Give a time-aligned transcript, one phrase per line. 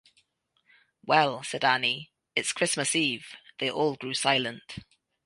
[1.05, 4.77] “Well,” said Annie, “it’s Christmas Eve.” They all grew silent.